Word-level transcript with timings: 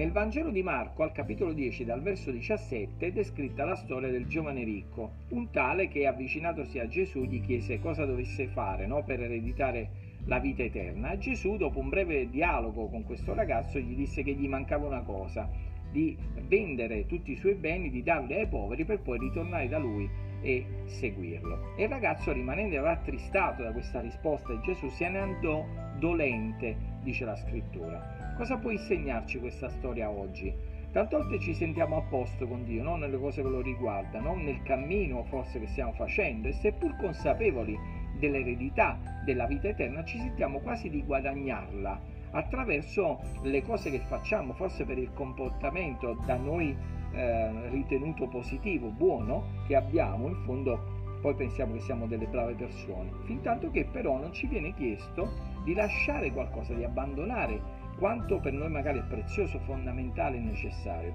Nel 0.00 0.12
Vangelo 0.12 0.50
di 0.50 0.62
Marco, 0.62 1.02
al 1.02 1.12
capitolo 1.12 1.52
10, 1.52 1.84
dal 1.84 2.00
verso 2.00 2.30
17, 2.30 3.06
è 3.06 3.12
descritta 3.12 3.66
la 3.66 3.76
storia 3.76 4.10
del 4.10 4.26
giovane 4.26 4.64
ricco, 4.64 5.10
un 5.28 5.50
tale 5.50 5.88
che 5.88 6.06
avvicinatosi 6.06 6.78
a 6.78 6.88
Gesù 6.88 7.24
gli 7.24 7.42
chiese 7.42 7.80
cosa 7.80 8.06
dovesse 8.06 8.46
fare 8.46 8.86
no, 8.86 9.04
per 9.04 9.22
ereditare 9.22 9.90
la 10.24 10.38
vita 10.38 10.62
eterna. 10.62 11.18
Gesù, 11.18 11.56
dopo 11.56 11.80
un 11.80 11.90
breve 11.90 12.30
dialogo 12.30 12.88
con 12.88 13.04
questo 13.04 13.34
ragazzo, 13.34 13.78
gli 13.78 13.94
disse 13.94 14.22
che 14.22 14.32
gli 14.32 14.48
mancava 14.48 14.86
una 14.86 15.02
cosa, 15.02 15.48
di 15.90 16.16
vendere 16.46 17.06
tutti 17.06 17.32
i 17.32 17.36
suoi 17.36 17.54
beni, 17.54 17.90
di 17.90 18.02
darli 18.02 18.34
ai 18.34 18.46
poveri 18.46 18.84
per 18.84 19.00
poi 19.00 19.18
ritornare 19.18 19.68
da 19.68 19.78
lui 19.78 20.08
e 20.40 20.64
seguirlo. 20.84 21.74
E 21.76 21.82
il 21.82 21.88
ragazzo, 21.88 22.32
rimanendo 22.32 22.80
rattristato 22.80 23.62
da 23.62 23.72
questa 23.72 24.00
risposta 24.00 24.52
di 24.54 24.60
Gesù, 24.62 24.88
se 24.88 25.08
ne 25.08 25.18
andò 25.18 25.64
dolente, 25.98 26.89
dice 27.02 27.24
la 27.24 27.36
scrittura. 27.36 28.34
Cosa 28.36 28.56
può 28.56 28.70
insegnarci 28.70 29.38
questa 29.38 29.68
storia 29.68 30.10
oggi? 30.10 30.52
Tante 30.92 31.16
volte 31.16 31.38
ci 31.38 31.54
sentiamo 31.54 31.98
a 31.98 32.02
posto 32.02 32.48
con 32.48 32.64
Dio, 32.64 32.82
non 32.82 32.98
nelle 32.98 33.18
cose 33.18 33.42
che 33.42 33.48
lo 33.48 33.60
riguardano, 33.60 34.34
nel 34.34 34.62
cammino 34.62 35.22
forse 35.24 35.60
che 35.60 35.68
stiamo 35.68 35.92
facendo 35.92 36.48
e 36.48 36.52
seppur 36.52 36.96
consapevoli 36.96 37.78
dell'eredità 38.18 38.98
della 39.24 39.46
vita 39.46 39.68
eterna 39.68 40.04
ci 40.04 40.18
sentiamo 40.18 40.58
quasi 40.58 40.90
di 40.90 41.02
guadagnarla 41.04 42.18
attraverso 42.32 43.20
le 43.42 43.62
cose 43.62 43.90
che 43.90 44.00
facciamo, 44.00 44.52
forse 44.52 44.84
per 44.84 44.98
il 44.98 45.12
comportamento 45.12 46.20
da 46.26 46.36
noi 46.36 46.76
eh, 47.12 47.68
ritenuto 47.70 48.28
positivo, 48.28 48.88
buono 48.88 49.62
che 49.66 49.74
abbiamo, 49.76 50.28
in 50.28 50.36
fondo 50.44 50.99
poi 51.20 51.34
pensiamo 51.34 51.74
che 51.74 51.80
siamo 51.80 52.06
delle 52.06 52.26
brave 52.26 52.54
persone, 52.54 53.10
fin 53.24 53.40
tanto 53.42 53.70
che 53.70 53.84
però 53.84 54.18
non 54.18 54.32
ci 54.32 54.46
viene 54.46 54.74
chiesto 54.74 55.30
di 55.64 55.74
lasciare 55.74 56.32
qualcosa, 56.32 56.74
di 56.74 56.84
abbandonare 56.84 57.78
quanto 57.98 58.40
per 58.40 58.54
noi 58.54 58.70
magari 58.70 58.98
è 58.98 59.02
prezioso, 59.02 59.58
fondamentale 59.60 60.38
e 60.38 60.40
necessario. 60.40 61.14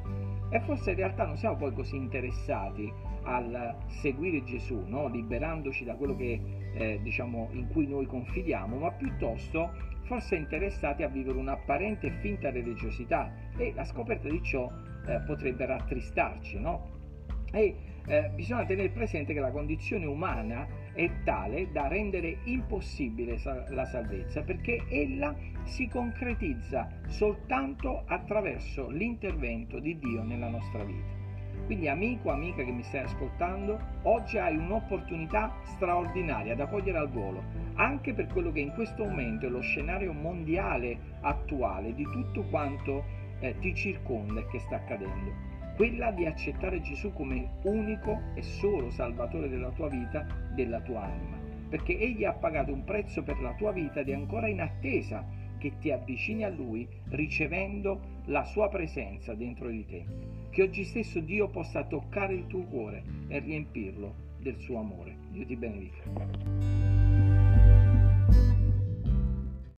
E 0.49 0.59
forse 0.61 0.91
in 0.91 0.97
realtà 0.97 1.25
non 1.25 1.35
siamo 1.35 1.55
poi 1.55 1.73
così 1.73 1.95
interessati 1.95 2.91
al 3.23 3.75
seguire 3.87 4.43
Gesù, 4.43 4.83
no? 4.85 5.07
liberandoci 5.07 5.83
da 5.83 5.95
quello 5.95 6.15
che, 6.15 6.39
eh, 6.75 6.99
diciamo, 7.01 7.49
in 7.53 7.67
cui 7.69 7.87
noi 7.87 8.05
confidiamo, 8.05 8.77
ma 8.77 8.91
piuttosto 8.91 9.71
forse 10.03 10.35
interessati 10.35 11.01
a 11.01 11.07
vivere 11.07 11.39
un'apparente 11.39 12.05
e 12.05 12.11
finta 12.21 12.51
religiosità 12.51 13.33
e 13.57 13.73
la 13.75 13.83
scoperta 13.83 14.29
di 14.29 14.41
ciò 14.43 14.71
eh, 15.07 15.19
potrebbe 15.25 15.65
rattristarci, 15.65 16.59
no? 16.59 16.93
E 17.51 17.75
eh, 18.07 18.29
bisogna 18.33 18.65
tenere 18.65 18.89
presente 18.89 19.33
che 19.33 19.39
la 19.39 19.51
condizione 19.51 20.05
umana 20.05 20.67
è 20.93 21.09
tale 21.23 21.71
da 21.71 21.87
rendere 21.87 22.37
impossibile 22.43 23.39
la 23.69 23.85
salvezza 23.85 24.43
perché 24.43 24.83
ella 24.89 25.35
si 25.63 25.87
concretizza 25.87 26.87
soltanto 27.07 28.03
attraverso 28.05 28.89
l'intervento 28.89 29.79
di 29.79 29.97
Dio 29.97 30.23
nella 30.23 30.49
nostra 30.49 30.83
vita. 30.83 31.23
Quindi 31.65 31.87
amico, 31.87 32.29
amica 32.29 32.63
che 32.63 32.71
mi 32.71 32.83
stai 32.83 33.01
ascoltando, 33.01 33.79
oggi 34.03 34.37
hai 34.37 34.55
un'opportunità 34.55 35.51
straordinaria 35.63 36.53
da 36.53 36.67
cogliere 36.67 36.99
al 36.99 37.09
volo, 37.09 37.41
anche 37.73 38.13
per 38.13 38.27
quello 38.27 38.51
che 38.51 38.59
in 38.59 38.71
questo 38.73 39.03
momento 39.03 39.47
è 39.47 39.49
lo 39.49 39.61
scenario 39.61 40.13
mondiale 40.13 40.97
attuale 41.21 41.95
di 41.95 42.03
tutto 42.03 42.43
quanto 42.43 43.03
eh, 43.39 43.57
ti 43.59 43.73
circonda 43.73 44.41
e 44.41 44.47
che 44.47 44.59
sta 44.59 44.75
accadendo 44.75 45.54
quella 45.75 46.11
di 46.11 46.25
accettare 46.25 46.81
Gesù 46.81 47.11
come 47.13 47.59
unico 47.63 48.21
e 48.33 48.41
solo 48.41 48.89
Salvatore 48.89 49.49
della 49.49 49.71
tua 49.71 49.89
vita, 49.89 50.25
della 50.55 50.79
tua 50.81 51.03
anima, 51.03 51.37
perché 51.69 51.97
Egli 51.97 52.23
ha 52.23 52.33
pagato 52.33 52.71
un 52.71 52.83
prezzo 52.83 53.23
per 53.23 53.39
la 53.41 53.53
tua 53.55 53.71
vita 53.71 53.99
ed 53.99 54.09
è 54.09 54.13
ancora 54.13 54.47
in 54.47 54.61
attesa 54.61 55.25
che 55.57 55.73
ti 55.79 55.91
avvicini 55.91 56.43
a 56.43 56.49
Lui 56.49 56.87
ricevendo 57.09 58.21
la 58.25 58.43
sua 58.43 58.69
presenza 58.69 59.33
dentro 59.33 59.69
di 59.69 59.85
te. 59.85 60.05
Che 60.49 60.61
oggi 60.61 60.83
stesso 60.83 61.19
Dio 61.19 61.49
possa 61.49 61.83
toccare 61.83 62.33
il 62.33 62.47
tuo 62.47 62.63
cuore 62.63 63.03
e 63.27 63.39
riempirlo 63.39 64.33
del 64.39 64.57
suo 64.59 64.79
amore. 64.79 65.17
Dio 65.31 65.45
ti 65.45 65.55
benedica. 65.55 66.54